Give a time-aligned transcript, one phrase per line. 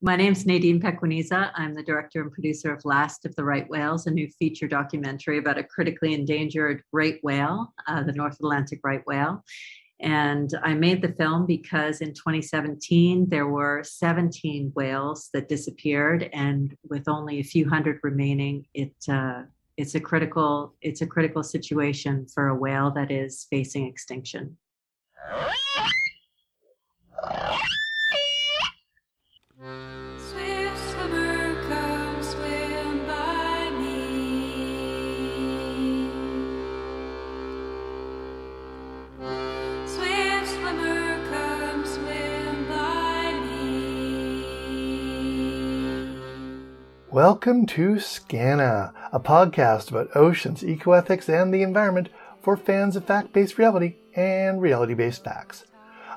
[0.00, 1.50] My name is Nadine Pequeneza.
[1.56, 5.38] I'm the director and producer of Last of the Right Whales, a new feature documentary
[5.38, 9.42] about a critically endangered great whale, uh, the North Atlantic right whale.
[9.98, 16.76] And I made the film because in 2017 there were 17 whales that disappeared, and
[16.88, 19.42] with only a few hundred remaining, it uh,
[19.76, 24.56] it's a critical it's a critical situation for a whale that is facing extinction.
[47.18, 52.10] Welcome to Skaana, a podcast about oceans, ecoethics, and the environment
[52.42, 55.64] for fans of fact based reality and reality based facts.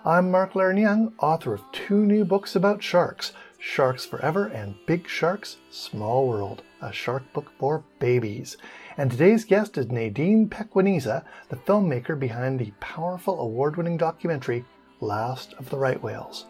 [0.06, 5.58] I'm Mark Leiren-Young, author of two new books about sharks Sharks Forever and Big Sharks
[5.72, 8.58] Small World, a shark book for babies.
[8.96, 14.66] And today's guest is Nadine Pequeneza, the filmmaker behind the powerful award winning documentary
[15.00, 16.46] Last of the Right Whales.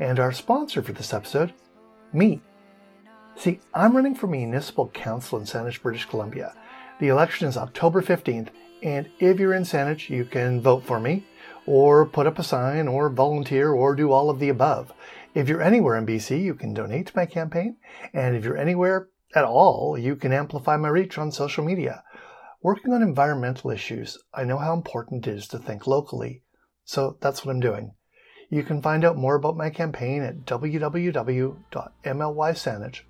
[0.00, 1.54] And our sponsor for this episode,
[2.12, 2.40] me,
[3.38, 6.56] See, I'm running for municipal council in Saanich, British Columbia.
[6.98, 8.48] The election is October 15th,
[8.82, 11.24] and if you're in Saanich, you can vote for me,
[11.64, 14.92] or put up a sign, or volunteer, or do all of the above.
[15.36, 17.76] If you're anywhere in BC, you can donate to my campaign,
[18.12, 22.02] and if you're anywhere at all, you can amplify my reach on social media.
[22.60, 26.42] Working on environmental issues, I know how important it is to think locally,
[26.82, 27.92] so that's what I'm doing.
[28.50, 33.07] You can find out more about my campaign at www.mlysaanich.com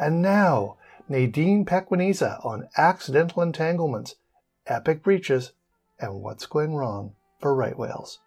[0.00, 0.78] And now,
[1.10, 4.14] Nadine Pequeneza on accidental entanglements,
[4.66, 5.52] epic breaches,
[5.98, 8.18] and what's going wrong for right whales.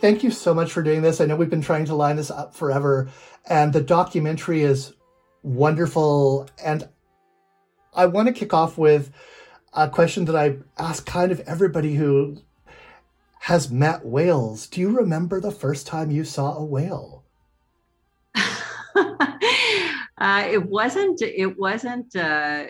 [0.00, 1.20] Thank you so much for doing this.
[1.20, 3.10] I know we've been trying to line this up forever,
[3.44, 4.94] and the documentary is
[5.48, 6.48] wonderful.
[6.62, 6.88] And
[7.94, 9.10] I want to kick off with
[9.72, 12.38] a question that I ask kind of everybody who
[13.40, 14.66] has met whales.
[14.66, 17.24] Do you remember the first time you saw a whale?
[18.34, 19.26] uh,
[20.18, 21.22] it wasn't.
[21.22, 22.14] It wasn't.
[22.14, 22.66] Uh,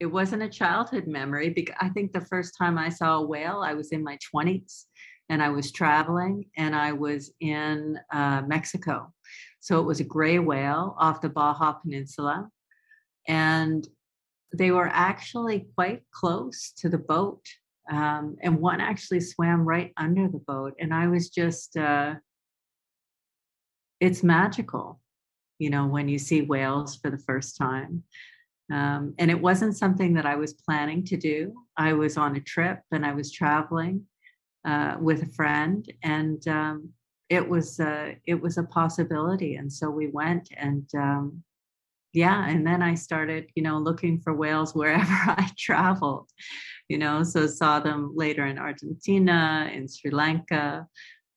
[0.00, 1.50] it wasn't a childhood memory.
[1.50, 4.86] Because I think the first time I saw a whale, I was in my twenties,
[5.28, 9.12] and I was traveling, and I was in uh, Mexico,
[9.60, 12.48] so it was a gray whale off the Baja Peninsula.
[13.26, 13.86] And
[14.56, 17.42] they were actually quite close to the boat.
[17.90, 20.74] Um, and one actually swam right under the boat.
[20.78, 22.14] And I was just, uh,
[24.00, 25.00] it's magical,
[25.58, 28.04] you know, when you see whales for the first time.
[28.70, 31.54] Um, and it wasn't something that I was planning to do.
[31.76, 34.04] I was on a trip and I was traveling
[34.66, 36.90] uh, with a friend, and um,
[37.28, 39.56] it was uh, it was a possibility.
[39.56, 41.42] And so we went and um,
[42.14, 46.28] yeah and then i started you know looking for whales wherever i traveled
[46.88, 50.86] you know so saw them later in argentina in sri lanka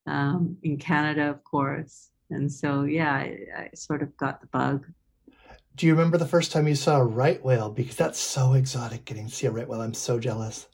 [0.08, 2.10] um, in canada of course.
[2.30, 4.88] And so yeah I, I sort of got the bug.
[5.76, 7.70] Do you remember the first time you saw a right whale?
[7.70, 9.82] Because that's so exotic getting to see a right whale.
[9.82, 10.68] I'm so jealous.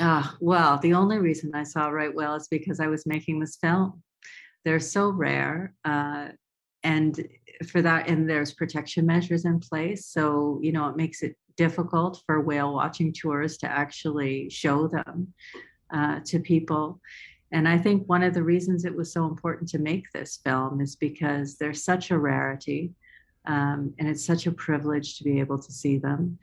[0.00, 3.40] Ah, well, the only reason I saw a right whale is because I was making
[3.40, 4.02] this film
[4.64, 5.74] they're so rare.
[5.84, 6.28] Uh,
[6.82, 7.26] and
[7.66, 10.06] for that, and there's protection measures in place.
[10.06, 15.34] So, you know, it makes it difficult for whale watching tours to actually show them
[15.92, 17.00] uh, to people.
[17.52, 20.80] And I think one of the reasons it was so important to make this film
[20.80, 22.92] is because they're such a rarity
[23.46, 26.38] um, and it's such a privilege to be able to see them.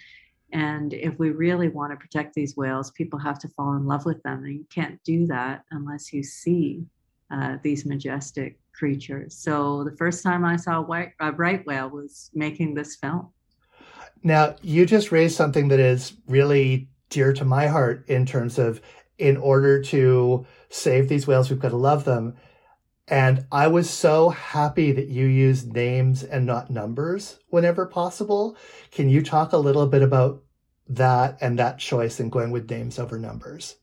[0.52, 4.06] And if we really want to protect these whales, people have to fall in love
[4.06, 4.44] with them.
[4.44, 6.86] And you can't do that unless you see
[7.32, 9.36] uh, these majestic creatures.
[9.36, 13.30] So the first time I saw white, a right whale was making this film.
[14.24, 18.82] Now, you just raised something that is really dear to my heart in terms of
[19.18, 22.36] in order to save these whales, we've got to love them.
[23.08, 28.58] And I was so happy that you use names and not numbers whenever possible.
[28.92, 30.44] Can you talk a little bit about
[30.90, 33.78] that and that choice in going with names over numbers?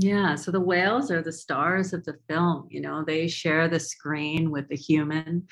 [0.00, 2.68] Yeah, so the whales are the stars of the film.
[2.70, 5.48] You know, they share the screen with the human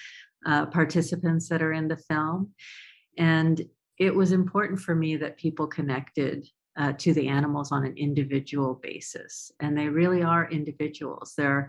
[0.47, 2.53] uh, participants that are in the film.
[3.19, 3.61] And
[3.99, 6.47] it was important for me that people connected
[6.79, 9.51] uh, to the animals on an individual basis.
[9.59, 11.35] And they really are individuals.
[11.37, 11.69] They're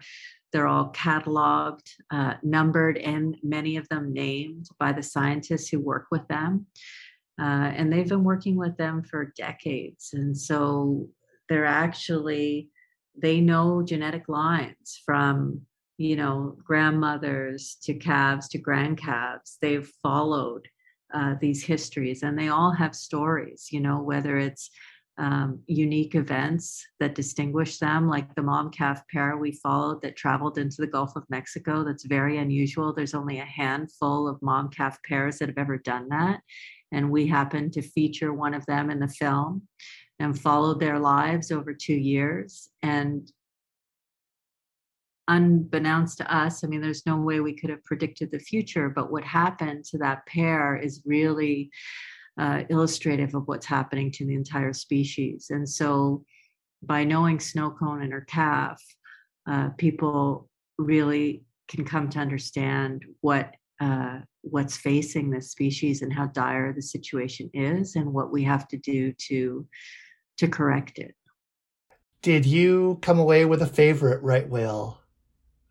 [0.53, 6.05] they're all cataloged, uh, numbered, and many of them named by the scientists who work
[6.09, 6.67] with them.
[7.39, 10.11] Uh, and they've been working with them for decades.
[10.13, 11.09] And so
[11.49, 12.69] they're actually,
[13.15, 15.61] they know genetic lines from,
[15.97, 19.57] you know, grandmothers to calves to grandcalves.
[19.61, 20.67] They've followed
[21.13, 24.69] uh, these histories and they all have stories, you know, whether it's
[25.17, 30.59] um, unique events that distinguish them, like the mom calf pair we followed that traveled
[30.59, 31.83] into the Gulf of Mexico.
[31.83, 32.93] That's very unusual.
[32.93, 36.41] There's only a handful of mom calf pairs that have ever done that.
[36.91, 39.63] And we happened to feature one of them in the film
[40.19, 42.69] and followed their lives over two years.
[42.81, 43.31] And
[45.27, 49.11] unbeknownst to us, I mean, there's no way we could have predicted the future, but
[49.11, 51.69] what happened to that pair is really
[52.39, 55.47] uh, illustrative of what's happening to the entire species.
[55.49, 56.23] And so,
[56.83, 58.79] by knowing snow cone and her calf,
[59.49, 60.47] uh, people
[60.77, 66.81] really can come to understand what uh, what's facing this species and how dire the
[66.81, 69.65] situation is, and what we have to do to
[70.37, 71.15] to correct it.
[72.21, 75.01] Did you come away with a favorite right whale?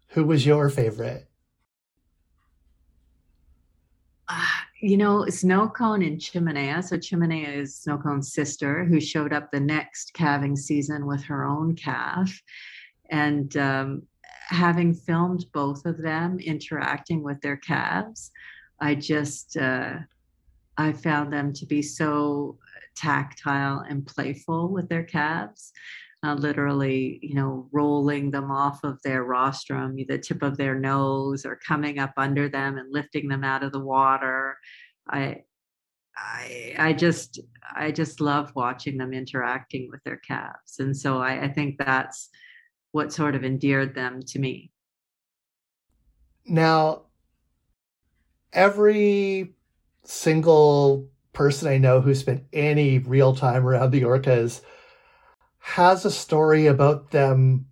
[0.08, 1.28] Who was your favorite?
[4.80, 6.82] you know, Snow Cone and Chimenea.
[6.84, 11.44] So Chimenea is Snow Cone's sister who showed up the next calving season with her
[11.44, 12.32] own calf.
[13.10, 14.02] And um,
[14.48, 18.30] having filmed both of them interacting with their calves,
[18.80, 19.94] I just, uh,
[20.76, 22.58] I found them to be so
[22.96, 25.72] tactile and playful with their calves
[26.26, 31.44] uh, literally, you know, rolling them off of their rostrum, the tip of their nose,
[31.44, 34.56] or coming up under them and lifting them out of the water.
[35.08, 35.42] I,
[36.16, 37.40] I, I just,
[37.74, 42.28] I just love watching them interacting with their calves, and so I, I think that's
[42.92, 44.72] what sort of endeared them to me.
[46.46, 47.02] Now,
[48.52, 49.54] every
[50.04, 54.62] single person I know who spent any real time around the orcas
[55.58, 57.66] has a story about them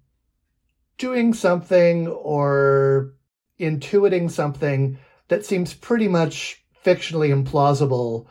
[0.99, 3.15] doing something or
[3.59, 8.27] intuiting something that seems pretty much fictionally implausible.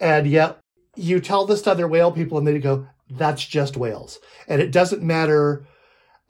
[0.00, 0.58] And yet
[0.96, 4.18] you tell this to other whale people and they go, that's just whales.
[4.48, 5.66] And it doesn't matter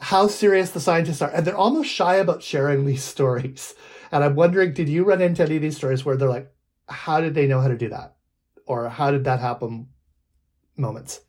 [0.00, 1.30] how serious the scientists are.
[1.30, 3.76] And they're almost shy about sharing these stories.
[4.10, 6.52] And I'm wondering, did you run into any of these stories where they're like,
[6.88, 8.16] how did they know how to do that?
[8.68, 9.88] Or how did that happen
[10.76, 11.22] moments?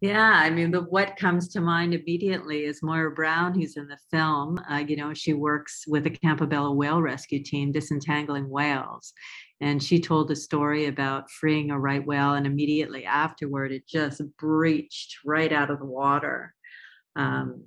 [0.00, 3.98] Yeah, I mean, the what comes to mind immediately is Moira Brown, who's in the
[4.12, 4.60] film.
[4.70, 9.12] Uh, you know, she works with the Campobello whale rescue team, disentangling whales.
[9.60, 14.20] And she told a story about freeing a right whale, and immediately afterward, it just
[14.36, 16.54] breached right out of the water.
[17.16, 17.64] Um,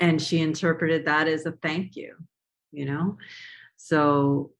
[0.00, 2.16] and she interpreted that as a thank you,
[2.72, 3.16] you know?
[3.76, 4.52] So,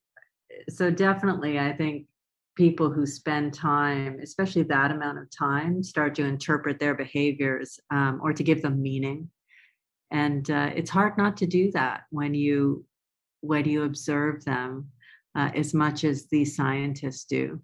[0.69, 2.07] so definitely, I think
[2.55, 8.21] people who spend time, especially that amount of time, start to interpret their behaviors um,
[8.23, 9.31] or to give them meaning.
[10.11, 12.85] And uh, it's hard not to do that when you
[13.41, 14.89] when you observe them
[15.35, 17.61] uh, as much as these scientists do.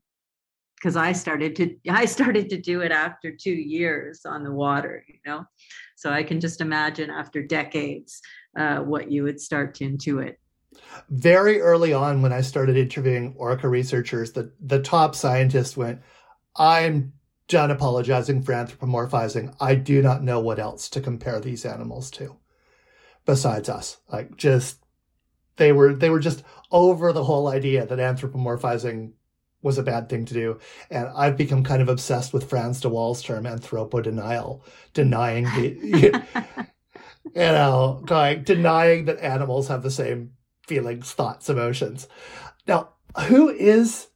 [0.77, 5.05] Because I started to I started to do it after two years on the water,
[5.07, 5.45] you know.
[5.97, 8.23] So I can just imagine after decades
[8.59, 10.37] uh, what you would start to intuit
[11.09, 16.01] very early on when I started interviewing Orca researchers, the, the top scientist went,
[16.57, 17.13] I'm
[17.49, 19.55] done apologizing for anthropomorphizing.
[19.61, 22.37] I do not know what else to compare these animals to
[23.25, 23.99] besides us.
[24.13, 24.79] Like just
[25.57, 29.13] they were they were just over the whole idea that anthropomorphizing
[29.63, 30.59] was a bad thing to do.
[30.91, 36.23] And I've become kind of obsessed with Frans de Waal's term anthropodenial, denying the
[37.25, 40.33] you know, going denying that animals have the same
[40.69, 42.07] feelings, thoughts, emotions.
[42.67, 42.91] Now,
[43.27, 44.09] who is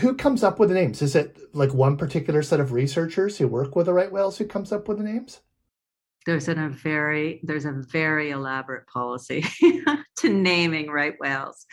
[0.00, 1.02] who comes up with the names?
[1.02, 4.46] Is it like one particular set of researchers who work with the right whales who
[4.46, 5.40] comes up with the names?
[6.24, 9.44] There's a very there's a very elaborate policy
[10.18, 11.66] to naming right whales.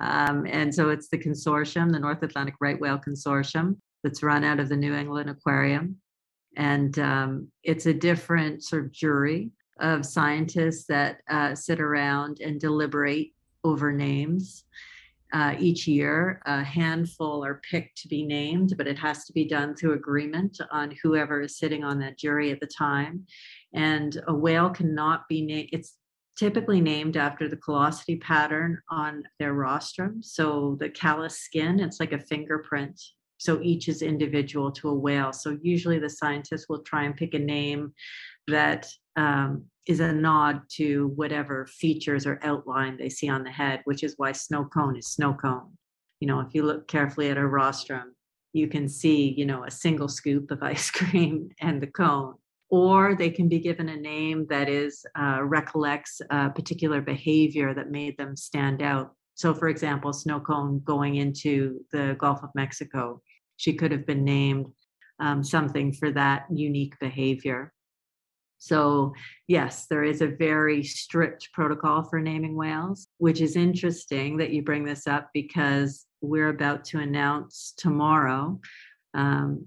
[0.00, 4.60] Um, and so it's the consortium, the North Atlantic Right Whale Consortium, that's run out
[4.60, 5.96] of the New England Aquarium.
[6.56, 9.50] And um, it's a different sort of jury
[9.80, 13.32] of scientists that uh, sit around and deliberate
[13.64, 14.64] over names.
[15.32, 19.44] Uh, each year, a handful are picked to be named, but it has to be
[19.44, 23.26] done through agreement on whoever is sitting on that jury at the time.
[23.74, 25.96] And a whale cannot be named, it's
[26.38, 30.22] typically named after the callosity pattern on their rostrum.
[30.22, 32.98] So the callus skin, it's like a fingerprint.
[33.36, 35.32] So each is individual to a whale.
[35.32, 37.92] So usually the scientists will try and pick a name
[38.46, 43.80] that um, is a nod to whatever features or outline they see on the head,
[43.84, 45.76] which is why snow cone is snow cone.
[46.20, 48.14] You know, if you look carefully at a rostrum,
[48.52, 52.34] you can see, you know, a single scoop of ice cream and the cone
[52.70, 57.90] or they can be given a name that is uh, recollects a particular behavior that
[57.90, 59.12] made them stand out.
[59.34, 63.22] So, for example, snow cone going into the Gulf of Mexico,
[63.56, 64.66] she could have been named
[65.20, 67.72] um, something for that unique behavior.
[68.58, 69.14] So,
[69.46, 74.62] yes, there is a very strict protocol for naming whales, which is interesting that you
[74.62, 78.58] bring this up because we're about to announce tomorrow
[79.14, 79.66] um,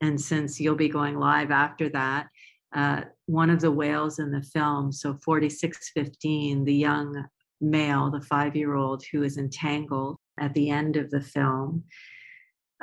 [0.00, 2.28] and since you'll be going live after that,
[2.74, 7.24] uh, one of the whales in the film, so 4615, the young
[7.60, 11.84] male, the five year old who is entangled at the end of the film,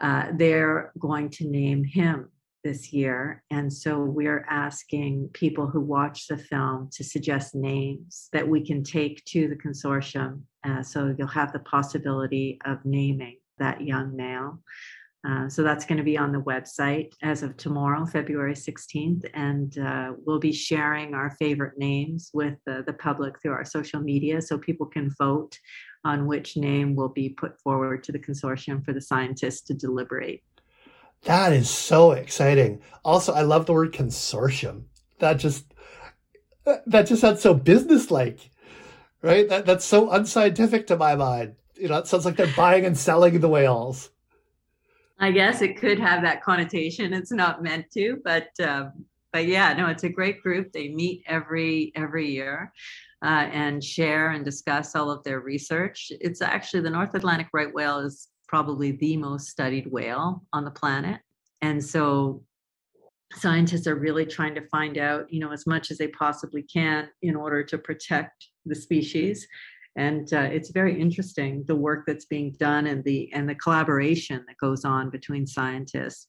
[0.01, 2.29] uh, they're going to name him
[2.63, 3.43] this year.
[3.51, 8.83] And so we're asking people who watch the film to suggest names that we can
[8.83, 10.41] take to the consortium.
[10.63, 14.59] Uh, so you'll have the possibility of naming that young male.
[15.27, 19.23] Uh, so that's going to be on the website as of tomorrow, February 16th.
[19.35, 23.99] And uh, we'll be sharing our favorite names with the, the public through our social
[23.99, 25.57] media so people can vote
[26.03, 30.43] on which name will be put forward to the consortium for the scientists to deliberate.
[31.23, 32.81] That is so exciting.
[33.05, 34.83] Also, I love the word consortium.
[35.19, 35.65] That just
[36.65, 38.49] that just sounds so businesslike,
[39.21, 39.47] right?
[39.47, 41.55] That that's so unscientific to my mind.
[41.75, 44.09] You know, it sounds like they're buying and selling the whales.
[45.19, 47.13] I guess it could have that connotation.
[47.13, 50.71] It's not meant to, but um, but yeah, no, it's a great group.
[50.71, 52.73] They meet every every year.
[53.23, 56.11] Uh, and share and discuss all of their research.
[56.21, 60.71] It's actually the North Atlantic right whale is probably the most studied whale on the
[60.71, 61.21] planet.
[61.61, 62.43] And so
[63.31, 67.07] scientists are really trying to find out, you know, as much as they possibly can
[67.21, 69.47] in order to protect the species.
[69.95, 74.43] And uh, it's very interesting the work that's being done and the and the collaboration
[74.45, 76.27] that goes on between scientists.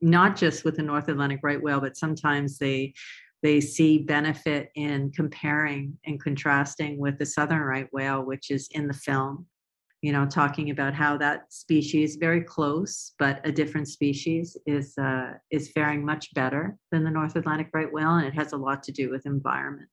[0.00, 2.92] Not just with the north atlantic right whale but sometimes they
[3.42, 8.86] they see benefit in comparing and contrasting with the southern right whale which is in
[8.86, 9.46] the film
[10.02, 15.32] you know talking about how that species very close but a different species is uh,
[15.50, 18.82] is faring much better than the north atlantic right whale and it has a lot
[18.82, 19.90] to do with environment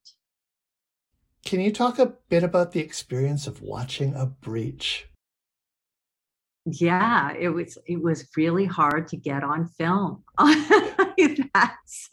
[1.48, 5.08] can you talk a bit about the experience of watching a breach?
[6.66, 10.26] Yeah, it was it was really hard to get on film.
[11.54, 12.10] that's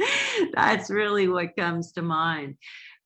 [0.55, 2.59] that's really what comes to mind.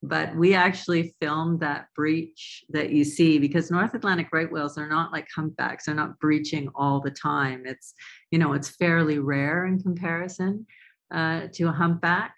[0.03, 4.89] But we actually filmed that breach that you see because North Atlantic right whales are
[4.89, 5.87] not like humpbacks.
[5.87, 7.65] They're not breaching all the time.
[7.67, 7.95] It's
[8.31, 10.67] you know it's fairly rare in comparison
[11.13, 12.35] uh, to a humpback.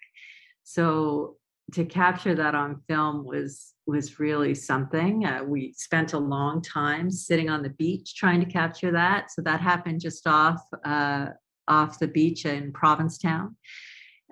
[0.63, 1.37] So
[1.73, 5.25] to capture that on film was was really something.
[5.25, 9.31] Uh, we spent a long time sitting on the beach trying to capture that.
[9.31, 11.27] So that happened just off uh,
[11.67, 13.55] off the beach in Provincetown,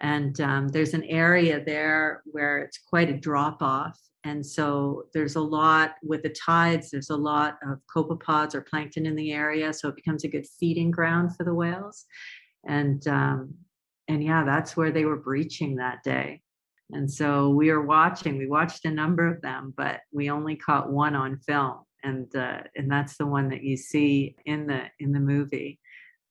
[0.02, 4.00] and um, there's an area there where it's quite a drop off.
[4.26, 6.90] And so there's a lot with the tides.
[6.90, 10.46] There's a lot of copepods or plankton in the area, so it becomes a good
[10.60, 12.06] feeding ground for the whales.
[12.68, 13.54] And um,
[14.10, 16.42] and yeah, that's where they were breaching that day.
[16.92, 20.92] And so we were watching, we watched a number of them, but we only caught
[20.92, 21.82] one on film.
[22.04, 25.80] And uh, and that's the one that you see in the in the movie.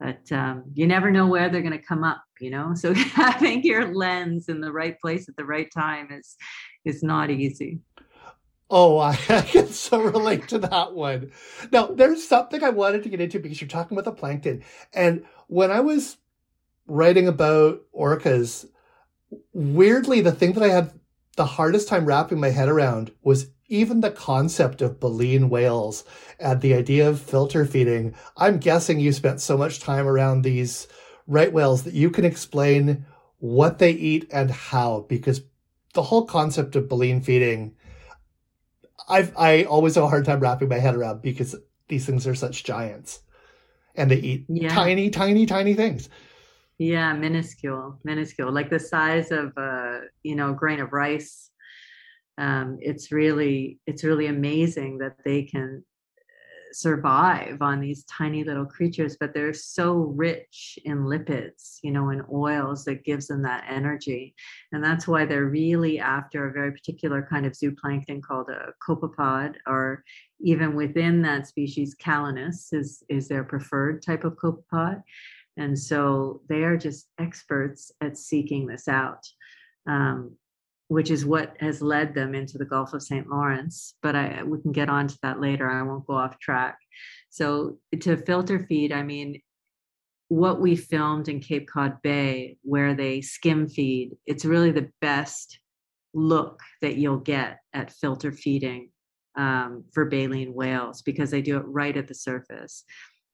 [0.00, 2.74] But um, you never know where they're going to come up, you know.
[2.74, 6.36] So having your lens in the right place at the right time is
[6.84, 7.80] is not easy.
[8.70, 11.32] Oh, I, I can so relate to that one.
[11.72, 14.62] Now, there's something I wanted to get into because you're talking about the plankton,
[14.92, 16.18] and when I was
[16.86, 18.66] writing about orcas,
[19.52, 20.92] weirdly, the thing that I had
[21.38, 26.02] the hardest time wrapping my head around was even the concept of baleen whales
[26.40, 28.12] and the idea of filter feeding.
[28.36, 30.88] I'm guessing you spent so much time around these
[31.28, 33.06] right whales that you can explain
[33.38, 35.42] what they eat and how, because
[35.94, 37.76] the whole concept of baleen feeding,
[39.08, 41.54] I've, I always have a hard time wrapping my head around because
[41.86, 43.20] these things are such giants
[43.94, 44.74] and they eat yeah.
[44.74, 46.08] tiny, tiny, tiny things.
[46.78, 51.50] Yeah, minuscule, minuscule, like the size of a you know grain of rice.
[52.38, 55.84] Um, it's really it's really amazing that they can
[56.72, 62.22] survive on these tiny little creatures but they're so rich in lipids you know in
[62.32, 64.34] oils that gives them that energy
[64.72, 69.54] and that's why they're really after a very particular kind of zooplankton called a copepod
[69.66, 70.04] or
[70.40, 75.02] even within that species calanus is is their preferred type of copepod
[75.58, 79.26] and so they are just experts at seeking this out
[79.88, 80.36] um,
[80.88, 83.28] which is what has led them into the Gulf of St.
[83.28, 83.94] Lawrence.
[84.02, 85.70] But I, we can get on to that later.
[85.70, 86.78] I won't go off track.
[87.30, 89.40] So to filter feed, I mean,
[90.28, 95.58] what we filmed in Cape Cod Bay, where they skim feed, it's really the best
[96.14, 98.90] look that you'll get at filter feeding
[99.36, 102.84] um, for baleen whales because they do it right at the surface.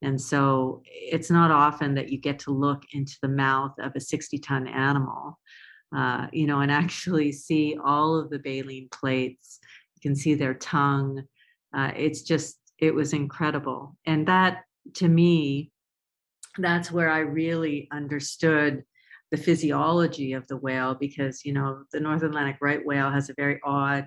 [0.04, 4.00] And so it's not often that you get to look into the mouth of a
[4.00, 5.38] 60 ton animal
[5.94, 9.60] uh, you know, and actually see all of the baleen plates.
[9.96, 11.22] You can see their tongue.
[11.72, 13.96] Uh, it's just, it was incredible.
[14.06, 14.62] And that,
[14.94, 15.70] to me,
[16.58, 18.84] that's where I really understood
[19.30, 23.34] the physiology of the whale because, you know, the North Atlantic right whale has a
[23.36, 24.06] very odd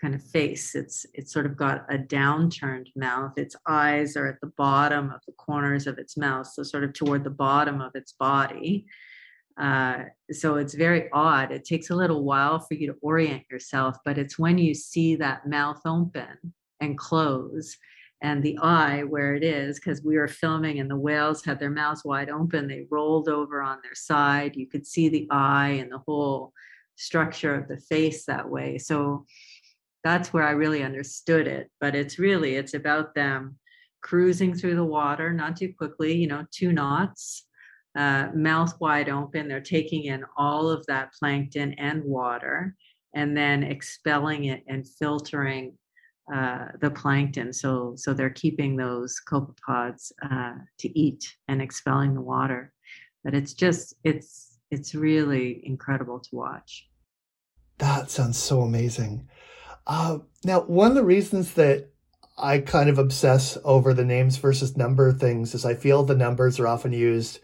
[0.00, 0.74] kind of face.
[0.74, 3.32] It's it's sort of got a downturned mouth.
[3.36, 6.92] Its eyes are at the bottom of the corners of its mouth, so sort of
[6.92, 8.86] toward the bottom of its body.
[9.56, 11.52] Uh, so it's very odd.
[11.52, 15.14] It takes a little while for you to orient yourself, but it's when you see
[15.16, 17.76] that mouth open and close
[18.20, 21.70] and the eye where it is, because we were filming and the whales had their
[21.70, 24.56] mouths wide open, they rolled over on their side.
[24.56, 26.52] You could see the eye and the whole
[26.96, 28.78] structure of the face that way.
[28.78, 29.26] So
[30.04, 31.70] that's where I really understood it.
[31.80, 33.58] But it's really, it's about them
[34.02, 37.46] cruising through the water, not too quickly, you know, two knots
[37.96, 39.48] uh, mouth wide open.
[39.48, 42.74] They're taking in all of that plankton and water
[43.14, 45.78] and then expelling it and filtering
[46.34, 47.52] uh, the plankton.
[47.52, 52.72] So, so they're keeping those copepods uh, to eat and expelling the water.
[53.22, 56.88] But it's just, it's, it's really incredible to watch.
[57.78, 59.28] That sounds so amazing.
[59.86, 61.90] Uh, now, one of the reasons that
[62.36, 66.58] I kind of obsess over the names versus number things is I feel the numbers
[66.58, 67.38] are often used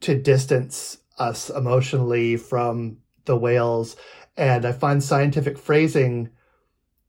[0.00, 3.96] to distance us emotionally from the whales.
[4.36, 6.30] And I find scientific phrasing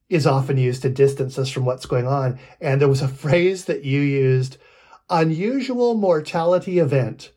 [0.10, 2.40] is often used to distance us from what's going on.
[2.62, 4.58] And there was a phrase that you used,
[5.10, 7.32] unusual mortality event,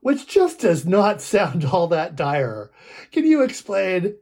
[0.00, 2.70] which just does not sound all that dire.
[3.12, 4.16] Can you explain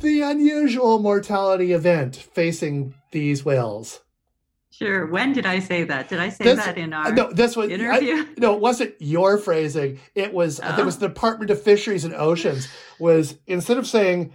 [0.00, 4.00] the unusual mortality event facing these whales?
[4.70, 5.06] Sure.
[5.06, 6.10] When did I say that?
[6.10, 7.32] Did I say this, that in uh, our no?
[7.32, 8.12] This was interview.
[8.12, 9.98] I, no, it wasn't your phrasing.
[10.14, 10.60] It was.
[10.60, 10.66] Uh, oh.
[10.66, 12.68] I think it was the Department of Fisheries and Oceans.
[12.98, 14.34] Was instead of saying,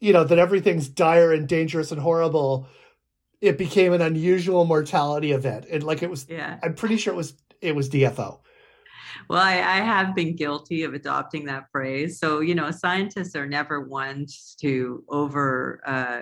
[0.00, 2.66] you know, that everything's dire and dangerous and horrible,
[3.40, 5.66] it became an unusual mortality event.
[5.70, 6.26] And like it was.
[6.28, 6.58] Yeah.
[6.64, 7.34] I'm pretty sure it was.
[7.60, 8.40] It was DFO.
[9.28, 12.18] Well, I, I have been guilty of adopting that phrase.
[12.18, 15.80] So you know, scientists are never ones to over.
[15.86, 16.20] Uh,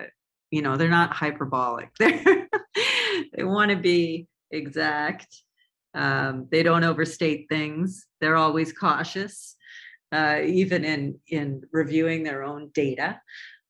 [0.50, 1.90] you know, they're not hyperbolic.
[1.98, 2.48] They're
[3.32, 5.42] they want to be exact.
[5.94, 8.06] Um, they don't overstate things.
[8.20, 9.56] They're always cautious,
[10.12, 13.20] uh, even in in reviewing their own data.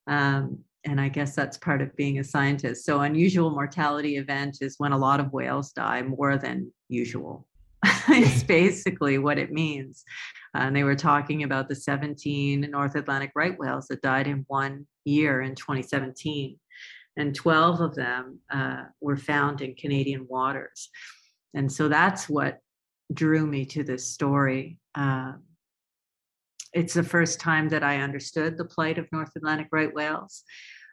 [0.07, 2.85] Um, and I guess that's part of being a scientist.
[2.85, 7.47] So unusual mortality event is when a lot of whales die more than usual.
[8.08, 10.04] it's basically what it means.
[10.54, 14.44] Uh, and they were talking about the 17 North Atlantic right whales that died in
[14.48, 16.58] one year in 2017
[17.16, 20.88] and 12 of them uh, were found in Canadian waters.
[21.54, 22.60] And so that's what
[23.12, 24.78] drew me to this story.
[24.94, 25.32] Uh,
[26.72, 30.44] it's the first time that I understood the plight of North Atlantic right whales.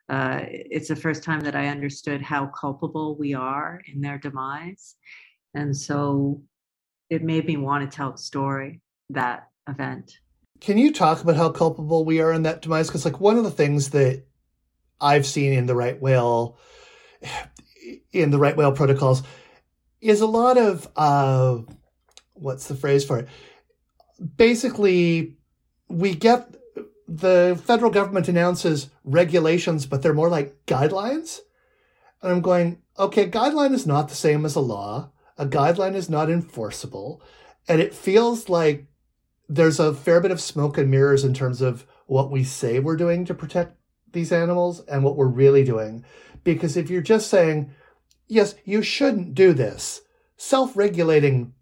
[0.10, 4.96] Uh, it's the first time that I understood how culpable we are in their demise.
[5.54, 6.42] And so
[7.10, 10.20] it made me want to tell the story, that event.
[10.62, 12.88] Can you talk about how culpable we are in that demise?
[12.88, 14.24] Because, like, one of the things that
[15.00, 16.58] I've seen in the right whale
[18.12, 19.24] in the right whale protocols
[20.02, 21.58] is a lot of uh,
[22.34, 23.28] what's the phrase for it?
[24.38, 25.36] Basically,
[25.90, 26.56] we get
[27.08, 31.40] the federal government announces regulations, but they're more like guidelines.
[32.22, 35.12] And I'm going, okay, guideline is not the same as a law.
[35.38, 37.22] A guideline is not enforceable.
[37.68, 38.86] And it feels like
[39.50, 42.96] there's a fair bit of smoke and mirrors in terms of what we say we're
[42.96, 43.78] doing to protect
[44.12, 46.06] these animals and what we're really doing.
[46.44, 47.72] Because if you're just saying,
[48.28, 50.02] yes, you shouldn't do this,
[50.38, 51.54] self regulating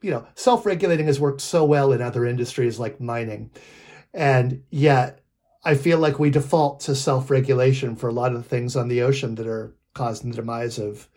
[0.00, 3.50] you know, self regulating has worked so well in other industries like mining.
[4.14, 5.20] And yet,
[5.64, 8.88] I feel like we default to self regulation for a lot of the things on
[8.88, 11.08] the ocean that are causing the demise of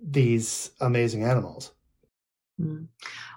[0.00, 1.72] these amazing animals.
[2.60, 2.86] Mm.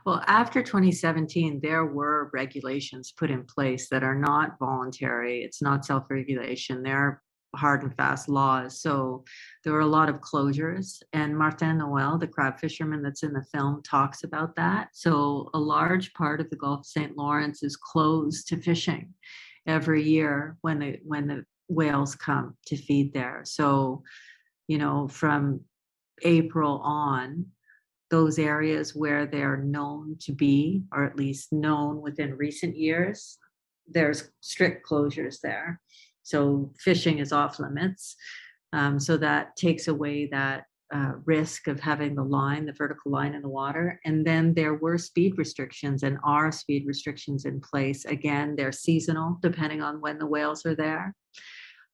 [0.06, 5.43] Well, after 2017, there were regulations put in place that are not voluntary.
[5.43, 6.82] It's not self regulation.
[6.82, 7.21] They're
[7.56, 8.82] hard and fast laws.
[8.82, 9.24] So
[9.63, 11.02] there were a lot of closures.
[11.13, 14.89] And Martin Noel, the crab fisherman that's in the film, talks about that.
[14.93, 17.17] So a large part of the Gulf of St.
[17.17, 19.13] Lawrence is closed to fishing
[19.67, 23.41] every year when the when the whales come to feed there.
[23.45, 24.04] So,
[24.67, 25.62] you know, from
[26.23, 27.45] April on,
[28.10, 33.38] those areas where they're known to be, or at least known within recent years,
[33.88, 35.79] there's strict closures there.
[36.23, 38.15] So fishing is off limits.
[38.73, 43.34] Um, so that takes away that uh, risk of having the line, the vertical line
[43.34, 43.99] in the water.
[44.03, 48.03] And then there were speed restrictions and are speed restrictions in place.
[48.03, 51.15] Again, they're seasonal depending on when the whales are there.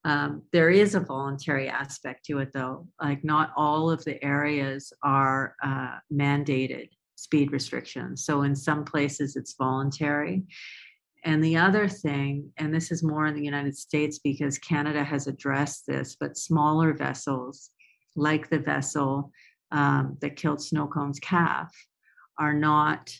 [0.08, 2.88] Um, there is a voluntary aspect to it, though.
[3.04, 8.24] Like, not all of the areas are uh, mandated speed restrictions.
[8.24, 10.44] So, in some places, it's voluntary.
[11.26, 15.28] And the other thing, and this is more in the United States because Canada has
[15.28, 17.72] addressed this, but smaller vessels,
[18.16, 19.30] like the vessel
[19.74, 21.70] um, that killed Snowcone's calf,
[22.40, 23.14] are not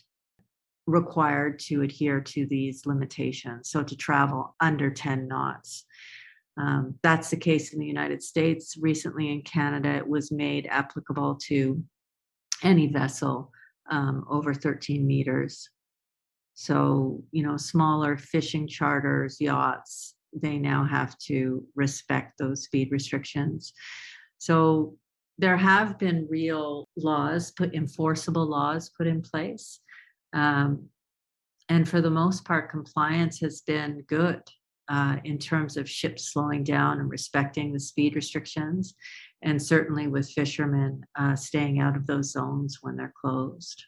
[0.86, 3.68] required to adhere to these limitations.
[3.68, 5.84] So, to travel under 10 knots.
[6.58, 8.76] Um, that's the case in the United States.
[8.80, 11.82] Recently in Canada, it was made applicable to
[12.64, 13.52] any vessel
[13.90, 15.70] um, over 13 meters.
[16.54, 23.72] So, you know, smaller fishing charters, yachts, they now have to respect those speed restrictions.
[24.38, 24.96] So,
[25.40, 29.78] there have been real laws put, enforceable laws put in place.
[30.32, 30.88] Um,
[31.68, 34.42] and for the most part, compliance has been good
[34.88, 38.94] uh, in terms of ships slowing down and respecting the speed restrictions,
[39.42, 43.84] and certainly with fishermen uh, staying out of those zones when they're closed.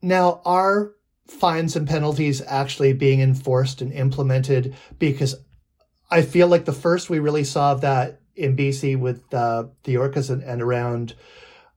[0.00, 0.92] Now, are
[1.26, 4.74] fines and penalties actually being enforced and implemented?
[4.98, 5.36] Because
[6.10, 10.30] I feel like the first we really saw that in BC with uh, the orcas
[10.30, 11.14] and, and around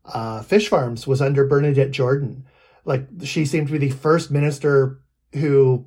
[0.06, 2.46] uh, fish farms was under Bernadette Jordan.
[2.84, 5.02] Like she seemed to be the first minister
[5.34, 5.86] who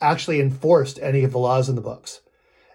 [0.00, 2.20] actually enforced any of the laws in the books.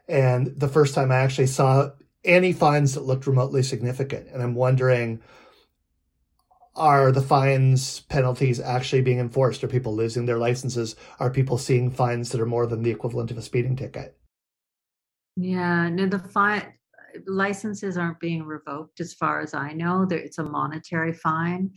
[0.08, 1.92] And the first time I actually saw
[2.24, 4.28] any fines that looked remotely significant.
[4.30, 5.22] And I'm wondering
[6.76, 9.64] are the fines penalties actually being enforced?
[9.64, 10.96] Are people losing their licenses?
[11.20, 14.18] Are people seeing fines that are more than the equivalent of a speeding ticket?
[15.36, 16.74] Yeah, no, the fine
[17.28, 20.06] licenses aren't being revoked as far as I know.
[20.06, 21.72] There, it's a monetary fine,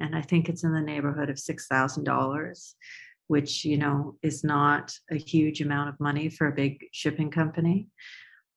[0.00, 2.74] and I think it's in the neighborhood of six thousand dollars
[3.30, 7.86] which you know is not a huge amount of money for a big shipping company.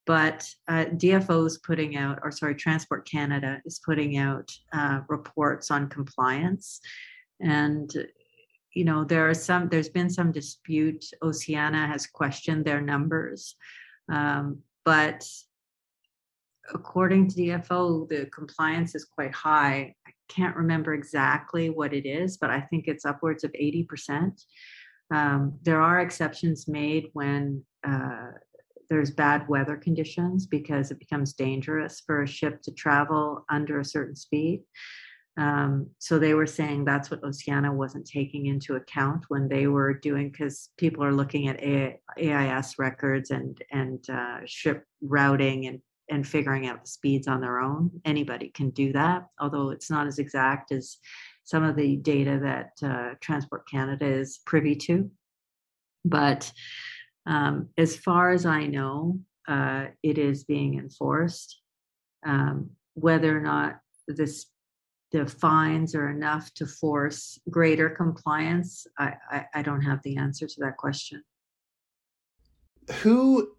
[0.07, 5.69] But uh, dfo is putting out or sorry transport canada is putting out uh, reports
[5.69, 6.81] on compliance.
[7.39, 7.87] And
[8.73, 11.05] you know there are some there's been some dispute.
[11.21, 13.55] Oceana has questioned their numbers.
[14.11, 15.23] Um, but
[16.73, 22.37] according to dfo the compliance is quite high I can't remember exactly what it is,
[22.37, 24.31] but I think it's upwards of 80%.
[25.11, 28.31] Um, there are exceptions made when uh,
[28.89, 33.85] there's bad weather conditions because it becomes dangerous for a ship to travel under a
[33.85, 34.63] certain speed.
[35.35, 39.93] Um, so they were saying that's what Oceana wasn't taking into account when they were
[39.93, 41.59] doing because people are looking at
[42.19, 47.59] AIS records and and uh, ship routing and and figuring out the speeds on their
[47.59, 47.91] own.
[48.05, 50.97] Anybody can do that, although it's not as exact as
[51.43, 55.09] some of the data that uh, Transport Canada is privy to.
[56.05, 56.51] But
[57.25, 61.61] um, as far as I know, uh, it is being enforced.
[62.25, 64.47] Um, whether or not this
[65.11, 70.47] the fines are enough to force greater compliance, I, I, I don't have the answer
[70.47, 71.23] to that question.
[73.01, 73.55] Who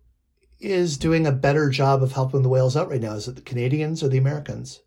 [0.64, 3.12] is doing a better job of helping the whales out right now?
[3.12, 4.80] Is it the Canadians or the Americans?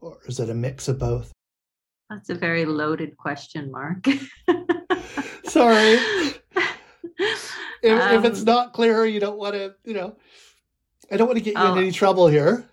[0.00, 1.32] Or is it a mix of both?
[2.08, 4.06] That's a very loaded question, Mark.
[5.44, 5.98] Sorry.
[7.82, 10.16] If, um, if, it's um, not clear, you don't want to, you know,
[11.10, 12.68] I don't want to get you oh, in any trouble here.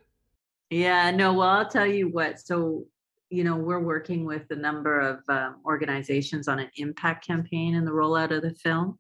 [0.70, 2.40] Yeah, no, well, I'll tell you what.
[2.40, 2.86] So,
[3.30, 7.84] you know, we're working with a number of um, organizations on an impact campaign in
[7.84, 9.00] the rollout of the film.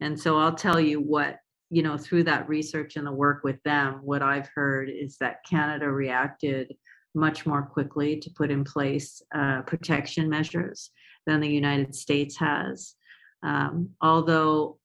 [0.00, 3.62] And so I'll tell you what you know, through that research and the work with
[3.62, 6.74] them, what I've heard is that Canada reacted
[7.14, 10.90] much more quickly to put in place uh, protection measures
[11.26, 12.94] than the United States has.
[13.42, 14.78] Um, although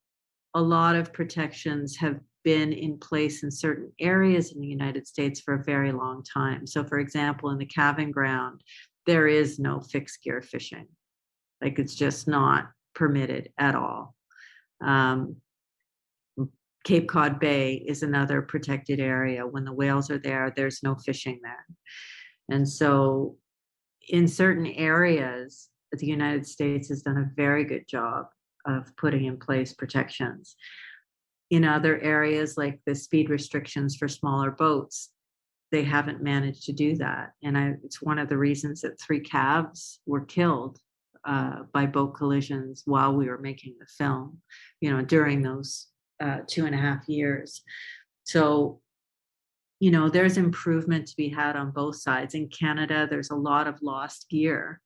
[0.53, 5.41] a lot of protections have been in place in certain areas in the United States
[5.41, 6.67] for a very long time.
[6.67, 8.61] So, for example, in the calving ground,
[9.07, 10.87] there is no fixed gear fishing.
[11.61, 14.15] Like it's just not permitted at all.
[14.81, 15.37] Um,
[16.85, 19.45] Cape Cod Bay is another protected area.
[19.45, 21.65] When the whales are there, there's no fishing there.
[22.49, 23.35] And so,
[24.07, 28.27] in certain areas, the United States has done a very good job
[28.67, 30.55] of putting in place protections.
[31.49, 35.09] In other areas, like the speed restrictions for smaller boats,
[35.71, 37.31] they haven't managed to do that.
[37.43, 40.77] And I, it's one of the reasons that three calves were killed
[41.25, 44.37] uh, by boat collisions while we were making the film,
[44.81, 45.87] you know, during those
[46.21, 47.61] uh, two and a half years.
[48.23, 48.81] So,
[49.79, 52.33] you know, there's improvement to be had on both sides.
[52.33, 54.81] In Canada, there's a lot of lost gear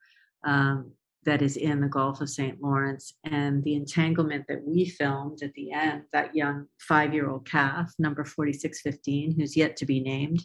[0.46, 0.92] um,
[1.26, 2.62] that is in the Gulf of St.
[2.62, 3.13] Lawrence.
[3.24, 7.94] And the entanglement that we filmed at the end, that young five year old calf,
[8.00, 10.44] number 4615, who's yet to be named,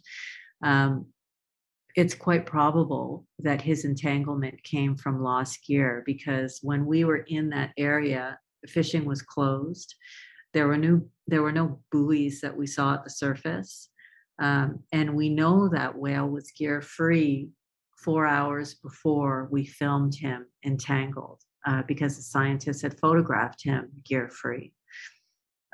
[0.62, 1.06] um,
[1.96, 7.50] it's quite probable that his entanglement came from lost gear because when we were in
[7.50, 9.94] that area, fishing was closed.
[10.54, 13.88] There were new there were no buoys that we saw at the surface.
[14.38, 17.50] Um, and we know that whale was gear free
[17.96, 24.28] four hours before we filmed him entangled uh, because the scientists had photographed him gear
[24.28, 24.72] free.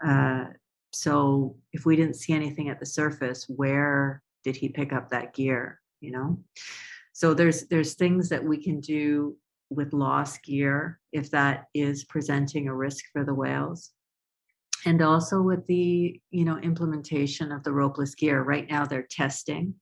[0.05, 0.45] Uh,
[0.93, 5.35] so if we didn't see anything at the surface, where did he pick up that
[5.35, 5.81] gear?
[6.01, 6.39] You know,
[7.13, 9.37] so there's there's things that we can do
[9.69, 13.91] with lost gear if that is presenting a risk for the whales
[14.87, 19.75] and also with the you know implementation of the ropeless gear right now they're testing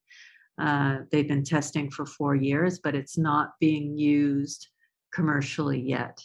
[0.59, 4.67] uh, they've been testing for four years, but it's not being used
[5.13, 6.21] commercially yet.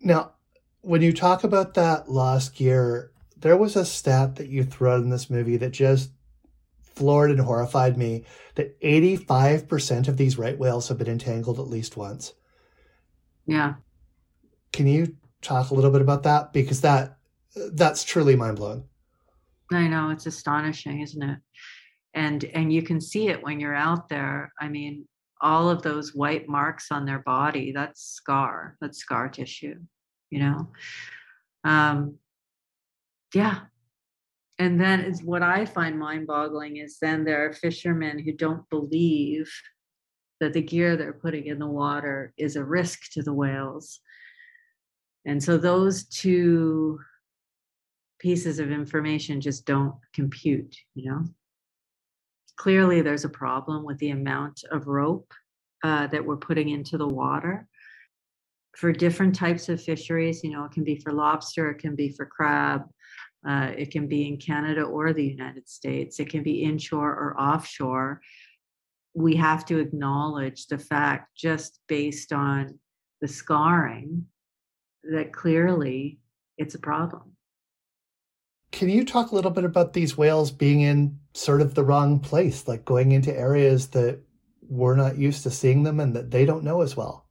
[0.00, 0.32] Now,
[0.80, 5.00] when you talk about that lost gear, there was a stat that you threw out
[5.00, 6.10] in this movie that just
[6.80, 8.24] floored and horrified me
[8.54, 12.34] that 85% of these right whales have been entangled at least once.
[13.46, 13.74] Yeah.
[14.72, 17.18] Can you talk a little bit about that because that
[17.72, 18.84] that's truly mind-blowing.
[19.70, 21.38] I know it's astonishing, isn't it?
[22.14, 24.52] And and you can see it when you're out there.
[24.60, 25.06] I mean,
[25.40, 29.76] all of those white marks on their body, that's scar, that's scar tissue,
[30.30, 30.68] you know.
[31.64, 32.18] Um
[33.34, 33.60] yeah.
[34.58, 39.50] And then is what I find mind-boggling is then there are fishermen who don't believe
[40.40, 44.00] that the gear they're putting in the water is a risk to the whales.
[45.24, 46.98] And so those two
[48.18, 51.24] pieces of information just don't compute, you know?
[52.56, 55.32] Clearly, there's a problem with the amount of rope
[55.82, 57.66] uh, that we're putting into the water.
[58.76, 62.10] For different types of fisheries, you know, it can be for lobster, it can be
[62.10, 62.82] for crab,
[63.46, 67.36] uh, it can be in Canada or the United States, it can be inshore or
[67.38, 68.20] offshore.
[69.14, 72.78] We have to acknowledge the fact, just based on
[73.20, 74.26] the scarring,
[75.04, 76.18] that clearly
[76.58, 77.32] it's a problem.
[78.70, 82.20] Can you talk a little bit about these whales being in sort of the wrong
[82.20, 84.20] place, like going into areas that
[84.68, 87.26] we're not used to seeing them and that they don't know as well?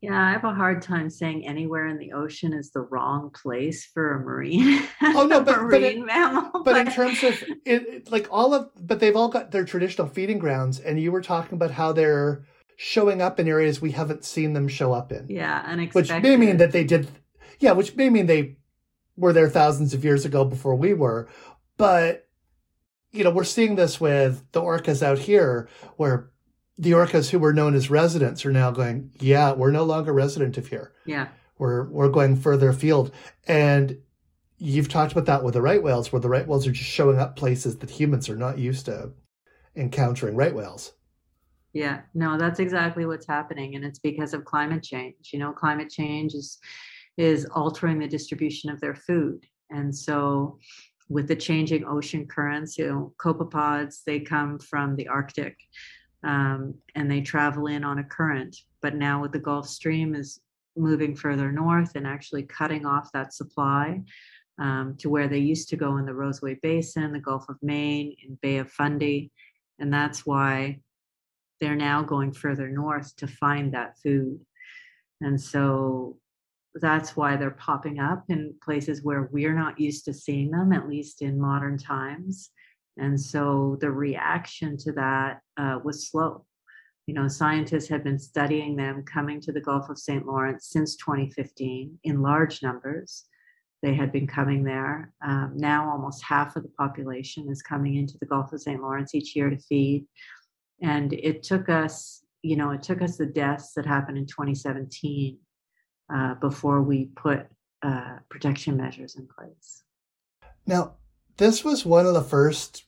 [0.00, 3.84] Yeah, I have a hard time saying anywhere in the ocean is the wrong place
[3.84, 4.84] for a marine.
[5.02, 8.54] Oh no, but marine but, it, mammal, but, but, in terms of it, like all
[8.54, 11.92] of, but they've all got their traditional feeding grounds, and you were talking about how
[11.92, 12.44] they're
[12.80, 15.26] showing up in areas we haven't seen them show up in.
[15.28, 16.14] Yeah, unexpected.
[16.14, 17.08] Which may mean that they did,
[17.58, 18.56] yeah, which may mean they
[19.16, 21.28] were there thousands of years ago before we were.
[21.76, 22.28] But,
[23.10, 26.30] you know, we're seeing this with the orcas out here, where
[26.78, 30.56] the orcas who were known as residents are now going, yeah, we're no longer resident
[30.56, 30.92] of here.
[31.04, 31.26] Yeah.
[31.58, 33.10] We're, we're going further afield.
[33.48, 33.98] And
[34.58, 37.18] you've talked about that with the right whales, where the right whales are just showing
[37.18, 39.10] up places that humans are not used to
[39.74, 40.92] encountering right whales.
[41.72, 43.74] Yeah, no, that's exactly what's happening.
[43.74, 45.30] And it's because of climate change.
[45.32, 46.58] You know, climate change is
[47.16, 49.44] is altering the distribution of their food.
[49.70, 50.58] And so
[51.08, 55.56] with the changing ocean currents, you know, copepods, they come from the Arctic
[56.22, 58.56] um, and they travel in on a current.
[58.82, 60.40] But now with the Gulf Stream is
[60.76, 64.00] moving further north and actually cutting off that supply
[64.60, 68.16] um, to where they used to go in the Roseway Basin, the Gulf of Maine,
[68.24, 69.32] in Bay of Fundy.
[69.80, 70.80] And that's why
[71.60, 74.40] they're now going further north to find that food.
[75.20, 76.16] And so
[76.74, 80.88] that's why they're popping up in places where we're not used to seeing them, at
[80.88, 82.50] least in modern times.
[82.98, 86.44] And so the reaction to that uh, was slow.
[87.06, 90.26] You know, scientists had been studying them coming to the Gulf of St.
[90.26, 93.24] Lawrence since 2015 in large numbers.
[93.82, 95.12] They had been coming there.
[95.24, 98.82] Um, now, almost half of the population is coming into the Gulf of St.
[98.82, 100.04] Lawrence each year to feed.
[100.80, 105.38] And it took us, you know, it took us the deaths that happened in 2017
[106.14, 107.46] uh, before we put
[107.82, 109.82] uh, protection measures in place.
[110.66, 110.94] Now,
[111.36, 112.84] this was one of the first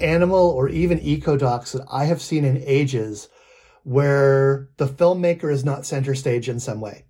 [0.00, 3.28] animal or even eco docs that I have seen in ages
[3.82, 7.04] where the filmmaker is not center stage in some way.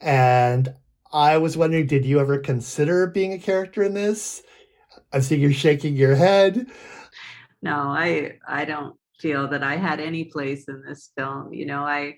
[0.00, 0.74] And
[1.12, 4.42] I was wondering, did you ever consider being a character in this?
[5.12, 6.66] I see you're shaking your head.
[7.62, 11.52] No, I I don't feel that I had any place in this film.
[11.52, 12.16] You know, I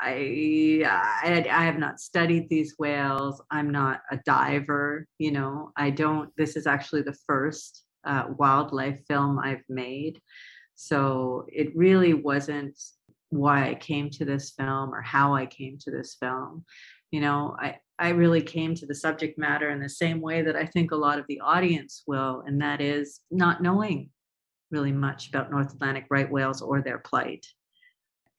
[0.00, 3.42] I, I I have not studied these whales.
[3.50, 5.06] I'm not a diver.
[5.18, 6.30] You know, I don't.
[6.36, 10.20] This is actually the first uh, wildlife film I've made,
[10.74, 12.78] so it really wasn't
[13.30, 16.64] why I came to this film or how I came to this film.
[17.10, 20.54] You know, I I really came to the subject matter in the same way that
[20.54, 24.10] I think a lot of the audience will, and that is not knowing
[24.70, 27.46] really much about North Atlantic right whales or their plight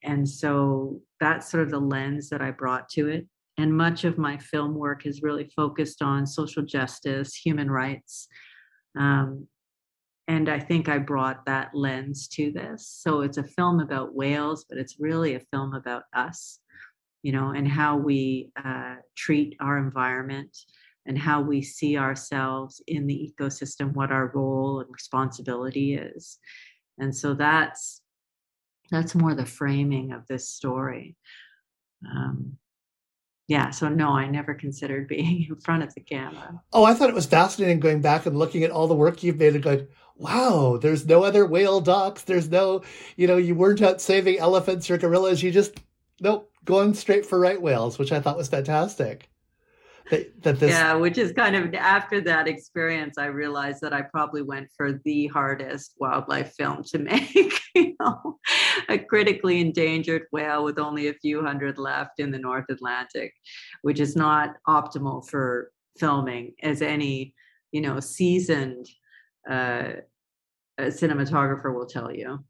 [0.02, 3.26] and so that's sort of the lens that I brought to it.
[3.58, 8.28] And much of my film work is really focused on social justice, human rights.
[8.98, 9.46] Um,
[10.28, 12.88] and I think I brought that lens to this.
[12.88, 16.60] So it's a film about whales, but it's really a film about us,
[17.22, 20.56] you know, and how we uh, treat our environment
[21.06, 26.38] and how we see ourselves in the ecosystem, what our role and responsibility is.
[26.98, 28.02] And so that's
[28.90, 31.16] that's more the framing of this story.
[32.04, 32.58] Um,
[33.50, 36.62] yeah so no i never considered being in front of the camera.
[36.72, 39.38] Oh i thought it was fascinating going back and looking at all the work you've
[39.38, 42.82] made and going wow there's no other whale docs there's no
[43.16, 45.42] you know you weren't out saving elephants or gorillas.
[45.42, 45.78] You just
[46.20, 49.28] nope going straight for right whales which i thought was fantastic
[50.10, 54.42] that, this yeah which is kind of after that experience i realized that i probably
[54.42, 58.38] went for the hardest wildlife film to make you know?
[58.88, 63.32] A critically endangered whale with only a few hundred left in the north atlantic
[63.82, 67.34] which is not optimal for filming as any
[67.72, 68.86] you know seasoned
[69.48, 69.92] uh,
[70.78, 72.44] cinematographer will tell you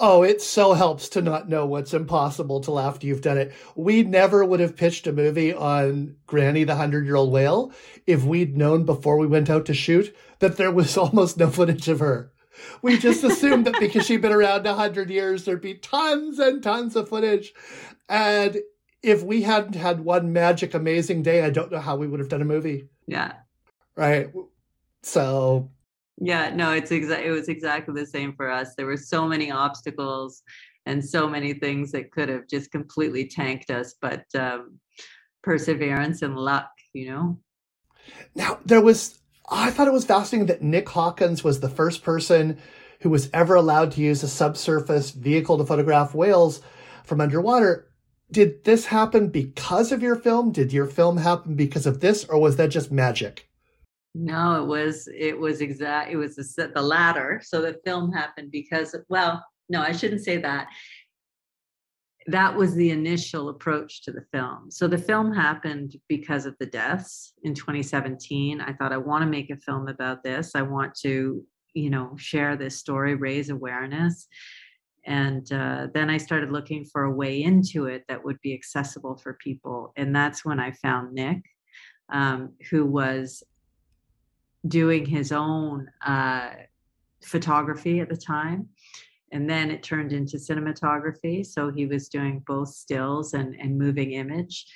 [0.00, 3.52] oh, it so helps to not know what's impossible till after you've done it.
[3.74, 7.72] We never would have pitched a movie on Granny the Hundred Year Old Whale
[8.06, 11.88] if we'd known before we went out to shoot that there was almost no footage
[11.88, 12.32] of her.
[12.82, 16.62] We just assumed that because she'd been around a hundred years, there'd be tons and
[16.62, 17.54] tons of footage.
[18.08, 18.58] And
[19.02, 22.28] if we hadn't had one magic amazing day, I don't know how we would have
[22.28, 22.88] done a movie.
[23.06, 23.32] Yeah.
[23.96, 24.30] Right.
[25.02, 25.70] So
[26.20, 28.74] yeah, no, it's exactly it was exactly the same for us.
[28.74, 30.42] There were so many obstacles
[30.84, 34.78] and so many things that could have just completely tanked us, but um,
[35.42, 37.38] perseverance and luck, you know.
[38.34, 42.58] Now there was, I thought it was fascinating that Nick Hawkins was the first person
[43.00, 46.60] who was ever allowed to use a subsurface vehicle to photograph whales
[47.04, 47.88] from underwater.
[48.30, 50.52] Did this happen because of your film?
[50.52, 53.49] Did your film happen because of this, or was that just magic?
[54.14, 56.10] No, it was it was exact.
[56.10, 57.40] It was the, the latter.
[57.44, 60.68] So the film happened because well, no, I shouldn't say that.
[62.26, 64.70] That was the initial approach to the film.
[64.70, 68.60] So the film happened because of the deaths in 2017.
[68.60, 70.52] I thought I want to make a film about this.
[70.54, 71.42] I want to,
[71.74, 74.28] you know, share this story, raise awareness.
[75.06, 79.16] And uh, then I started looking for a way into it that would be accessible
[79.16, 79.92] for people.
[79.96, 81.42] And that's when I found Nick,
[82.12, 83.42] um, who was
[84.66, 86.50] doing his own uh,
[87.22, 88.68] photography at the time.
[89.32, 91.46] And then it turned into cinematography.
[91.46, 94.66] So he was doing both stills and, and moving image.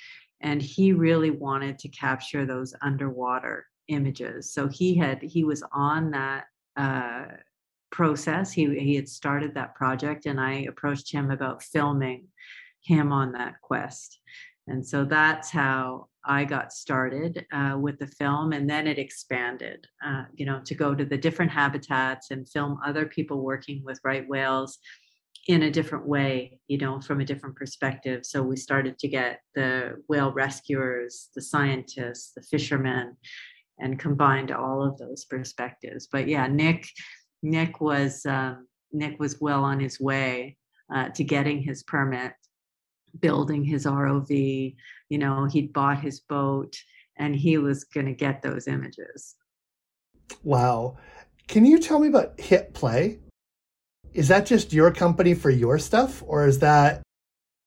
[0.41, 4.53] And he really wanted to capture those underwater images.
[4.53, 6.45] So he had he was on that
[6.77, 7.25] uh,
[7.91, 8.51] process.
[8.51, 12.27] He he had started that project, and I approached him about filming
[12.81, 14.19] him on that quest.
[14.67, 19.85] And so that's how I got started uh, with the film, and then it expanded,
[20.05, 23.99] uh, you know, to go to the different habitats and film other people working with
[24.03, 24.79] right whales
[25.47, 28.25] in a different way, you know, from a different perspective.
[28.25, 33.15] So we started to get the whale rescuers, the scientists, the fishermen,
[33.77, 36.07] and combined all of those perspectives.
[36.11, 36.87] But yeah, Nick,
[37.43, 40.57] Nick was um, Nick was well on his way
[40.93, 42.33] uh, to getting his permit
[43.19, 44.75] building his ROV.
[45.09, 46.75] You know, he'd bought his boat
[47.17, 49.35] and he was going to get those images.
[50.43, 50.97] Wow.
[51.47, 53.19] Can you tell me about Hit Play?
[54.13, 57.01] Is that just your company for your stuff, or is that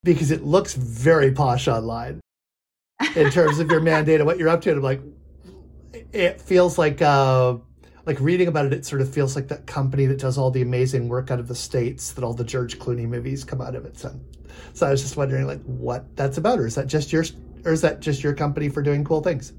[0.03, 2.21] because it looks very posh online
[3.15, 4.71] in terms of your mandate and what you're up to?
[4.71, 5.03] And I'm like,
[6.13, 7.59] it feels like, uh,
[8.09, 10.63] like reading about it, it sort of feels like that company that does all the
[10.63, 13.85] amazing work out of the states that all the George Clooney movies come out of
[13.85, 13.99] it.
[13.99, 14.19] So,
[14.73, 17.25] so I was just wondering, like, what that's about, or is that just your,
[17.67, 19.53] or is that just your company for doing cool things?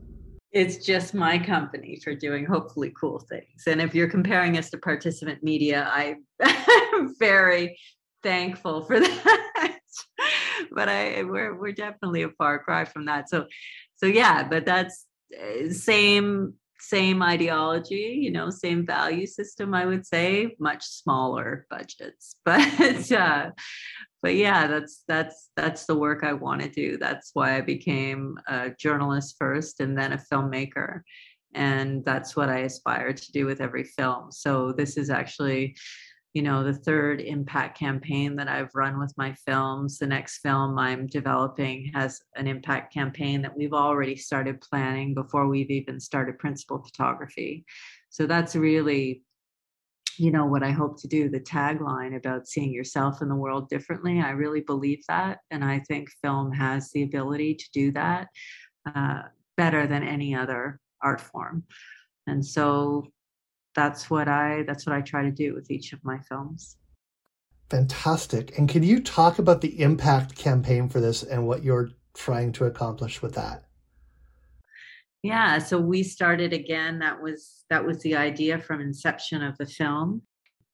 [0.52, 3.68] it's just my company for doing hopefully cool things.
[3.68, 6.26] And if you're comparing us to participant media, I'm
[7.20, 7.80] very
[8.24, 9.78] thankful for that.
[10.72, 13.30] but I we're we're definitely a far cry from that.
[13.30, 13.46] So
[13.98, 15.06] so yeah, but that's
[15.38, 22.36] eh, same same ideology, you know, same value system, I would say, much smaller budgets.
[22.46, 23.52] But uh,
[24.22, 26.98] but yeah, that's that's that's the work I want to do.
[26.98, 31.02] That's why I became a journalist first and then a filmmaker.
[31.54, 34.32] And that's what I aspire to do with every film.
[34.32, 35.76] So this is actually
[36.34, 40.78] you know the third impact campaign that i've run with my films the next film
[40.78, 46.40] i'm developing has an impact campaign that we've already started planning before we've even started
[46.40, 47.66] principal photography.
[48.10, 49.24] So that's really
[50.18, 53.70] you know what i hope to do the tagline about seeing yourself in the world
[53.70, 54.20] differently.
[54.20, 58.28] I really believe that and i think film has the ability to do that
[58.94, 59.22] uh,
[59.56, 61.64] better than any other art form.
[62.28, 63.08] And so
[63.76, 66.78] that's what I that's what I try to do with each of my films.
[67.70, 68.58] Fantastic.
[68.58, 72.66] And can you talk about the impact campaign for this and what you're trying to
[72.66, 73.66] accomplish with that?
[75.22, 79.66] Yeah, so we started again that was that was the idea from inception of the
[79.66, 80.22] film.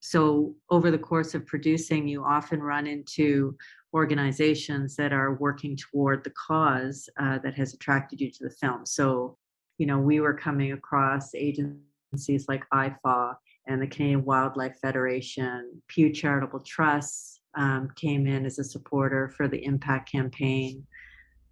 [0.00, 3.56] So over the course of producing you often run into
[3.92, 8.86] organizations that are working toward the cause uh, that has attracted you to the film.
[8.86, 9.36] So,
[9.78, 13.34] you know, we were coming across agencies agencies like IFAW
[13.66, 19.48] and the Canadian Wildlife Federation, Pew Charitable Trusts um, came in as a supporter for
[19.48, 20.86] the Impact campaign.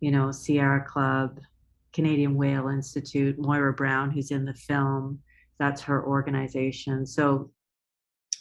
[0.00, 1.40] You know, Sierra Club,
[1.92, 5.18] Canadian Whale Institute, Moira Brown, who's in the film,
[5.59, 7.07] that's her organization.
[7.07, 7.50] So,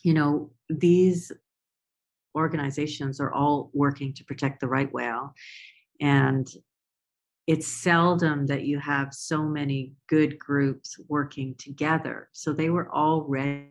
[0.04, 1.32] you know, these
[2.36, 5.34] organizations are all working to protect the right whale.
[6.02, 6.48] And
[7.46, 12.30] it's seldom that you have so many good groups working together.
[12.32, 13.68] So they were already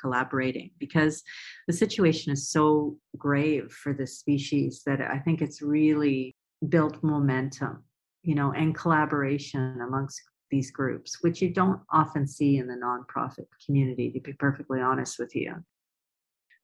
[0.00, 1.22] collaborating because
[1.66, 6.34] the situation is so grave for this species that I think it's really
[6.68, 7.82] built momentum,
[8.22, 13.46] you know, and collaboration amongst these groups, which you don't often see in the nonprofit
[13.64, 15.54] community, to be perfectly honest with you.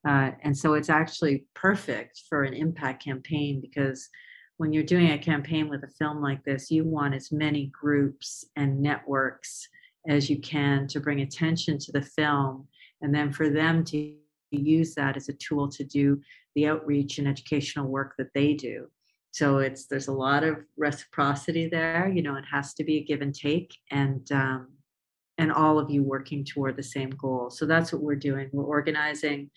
[0.07, 4.09] Uh, and so it's actually perfect for an impact campaign because
[4.59, 8.45] when you're doing a campaign with a film like this, you want as many groups
[8.57, 9.69] and networks
[10.09, 12.67] as you can to bring attention to the film.
[13.03, 14.15] And then for them to
[14.51, 16.21] use that as a tool to do
[16.55, 18.87] the outreach and educational work that they do.
[19.33, 23.05] So it's there's a lot of reciprocity there you know it has to be a
[23.05, 24.69] give and take and um,
[25.39, 27.51] and all of you working toward the same goal.
[27.51, 28.49] So that's what we're doing.
[28.53, 29.51] We're organizing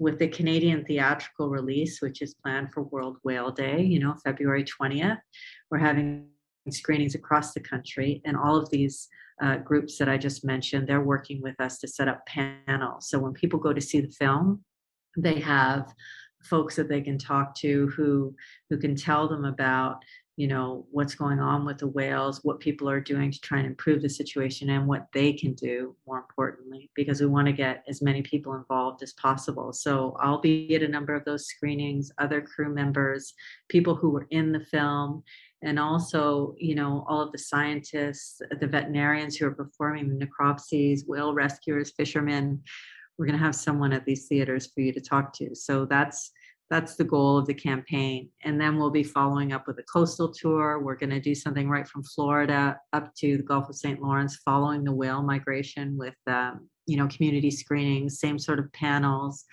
[0.00, 4.64] with the Canadian theatrical release, which is planned for World Whale Day, you know, February
[4.64, 5.18] 20th.
[5.70, 6.26] We're having
[6.70, 9.08] screenings across the country, and all of these
[9.42, 13.10] uh, groups that I just mentioned, they're working with us to set up panels.
[13.10, 14.64] So when people go to see the film,
[15.18, 15.92] they have
[16.42, 18.34] folks that they can talk to who
[18.70, 19.96] who can tell them about
[20.40, 23.66] you know what's going on with the whales what people are doing to try and
[23.66, 27.84] improve the situation and what they can do more importantly because we want to get
[27.88, 29.70] as many people involved as possible.
[29.70, 33.34] So i'll be at a number of those screenings other crew members
[33.68, 35.22] people who were in the film
[35.62, 41.06] and also you know all of the scientists the veterinarians who are performing the necropsies
[41.06, 42.62] whale rescuers fishermen.
[43.18, 45.54] We're going to have someone at these theaters for you to talk to.
[45.54, 46.32] So that's
[46.70, 48.30] that's the goal of the campaign.
[48.44, 50.78] And then we'll be following up with a coastal tour.
[50.78, 54.00] We're going to do something right from Florida up to the Gulf of St.
[54.00, 59.44] Lawrence, following the whale migration with, um, you know, community screenings, same sort of panels.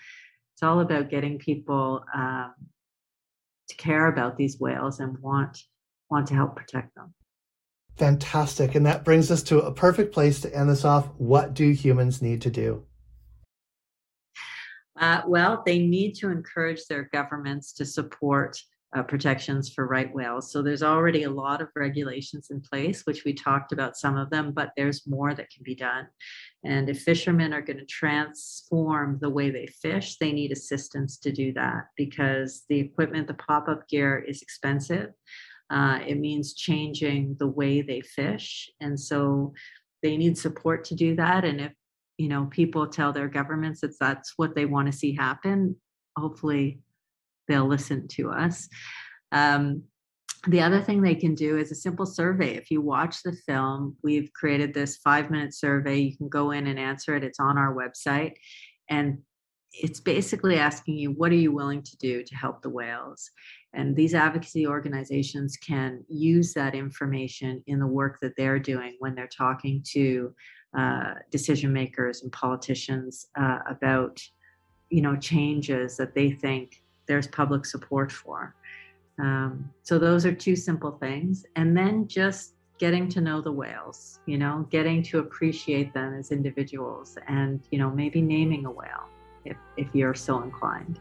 [0.54, 2.54] It's all about getting people um,
[3.68, 5.58] to care about these whales and want
[6.10, 7.12] want to help protect them.
[7.96, 8.76] Fantastic.
[8.76, 11.08] And that brings us to a perfect place to end this off.
[11.18, 12.84] What do humans need to do?
[14.98, 18.60] Uh, well, they need to encourage their governments to support
[18.96, 20.50] uh, protections for right whales.
[20.50, 24.30] So there's already a lot of regulations in place, which we talked about some of
[24.30, 26.06] them, but there's more that can be done.
[26.64, 31.30] And if fishermen are going to transform the way they fish, they need assistance to
[31.30, 35.10] do that because the equipment, the pop up gear is expensive.
[35.70, 38.70] Uh, it means changing the way they fish.
[38.80, 39.52] And so
[40.02, 41.44] they need support to do that.
[41.44, 41.72] And if
[42.18, 45.76] you know people tell their governments that that's what they want to see happen,
[46.18, 46.80] hopefully
[47.48, 48.68] they'll listen to us.
[49.32, 49.84] Um,
[50.46, 52.54] the other thing they can do is a simple survey.
[52.54, 55.98] If you watch the film, we've created this five minute survey.
[55.98, 57.24] You can go in and answer it.
[57.24, 58.34] It's on our website.
[58.88, 59.18] And
[59.72, 63.30] it's basically asking you, what are you willing to do to help the whales?
[63.74, 69.14] And these advocacy organizations can use that information in the work that they're doing when
[69.14, 70.34] they're talking to
[70.76, 74.20] uh, decision makers and politicians uh, about,
[74.90, 78.54] you know, changes that they think there's public support for.
[79.18, 81.44] Um, so those are two simple things.
[81.56, 86.30] And then just getting to know the whales, you know, getting to appreciate them as
[86.30, 89.08] individuals and, you know, maybe naming a whale
[89.44, 91.00] if, if you're so inclined.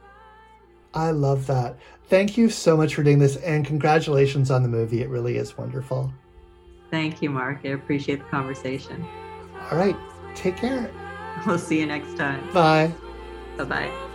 [0.94, 1.78] I love that.
[2.06, 5.02] Thank you so much for doing this and congratulations on the movie.
[5.02, 6.12] It really is wonderful.
[6.90, 7.60] Thank you, Mark.
[7.66, 9.06] I appreciate the conversation.
[9.72, 9.96] All right.
[10.36, 10.90] Take care.
[11.46, 12.42] We'll see you next time.
[12.54, 12.92] Bye.
[13.58, 14.08] Bye bye.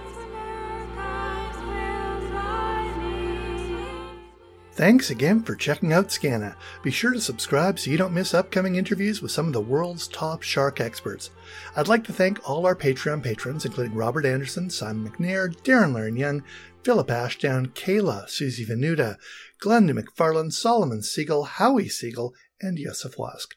[4.74, 6.56] Thanks again for checking out Skaana.
[6.82, 10.08] Be sure to subscribe so you don't miss upcoming interviews with some of the world's
[10.08, 11.30] top shark experts.
[11.76, 16.42] I'd like to thank all our Patreon patrons, including Robert Anderson, Simon McNair, Darren Leiren-Young,
[16.84, 19.18] Philip Ashdown, Kayla, Susie Venuta,
[19.62, 22.32] Glenda McFarland, Solomon Siegel, Howie Siegel,
[22.62, 23.54] and Yosef Wask.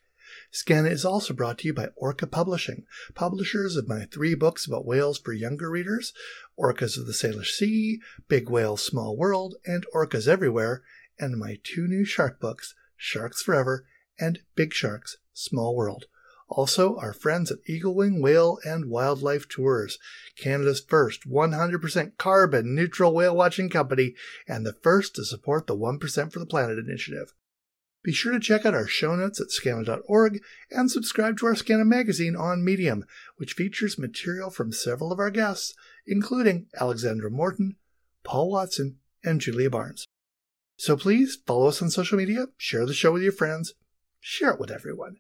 [0.52, 4.86] Skaana is also brought to you by Orca Publishing, publishers of my three books about
[4.86, 6.14] whales for younger readers
[6.58, 10.84] Orcas of the Salish Sea, Big Whales, Small World, and Orcas Everywhere
[11.20, 13.86] and my two new shark books, Sharks Forever
[14.20, 16.06] and Big Sharks, Small World.
[16.48, 19.98] Also, our friends at Eagle Wing Whale and Wildlife Tours,
[20.38, 24.14] Canada's first 100% carbon neutral whale watching company
[24.48, 27.34] and the first to support the 1% for the Planet initiative.
[28.06, 30.40] Be sure to check out our show notes at skaana.org
[30.70, 33.04] and subscribe to our Skaana magazine on Medium,
[33.38, 35.74] which features material from several of our guests,
[36.06, 37.78] including Alexandra Morton,
[38.24, 40.06] Paul Watson, and Julia Barnes.
[40.78, 43.74] So please follow us on social media, share the show with your friends,
[44.20, 45.16] share it with everyone.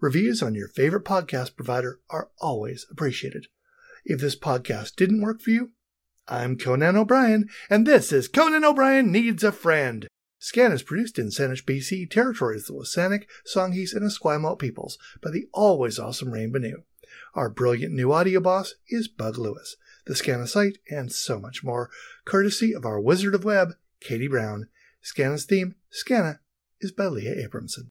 [0.00, 3.48] Reviews on your favorite podcast provider are always appreciated.
[4.06, 5.72] If this podcast didn't work for you,
[6.26, 10.08] I'm Conan O'Brien, and this is Conan O'Brien Needs a Friend.
[10.42, 15.30] Skaana is produced in Saanich, BC, territories of the Wasanic, Songhees, and Esquimalt peoples by
[15.30, 16.82] the always awesome Rain Banu.
[17.34, 19.76] Our brilliant new audio boss is Bug Lewis.
[20.06, 21.90] The Skaana site, and so much more,
[22.24, 24.66] courtesy of our Wizard of Web, Katie Brown.
[25.04, 26.40] Skaana's theme, Skaana,
[26.80, 27.90] is by Leah Abramson.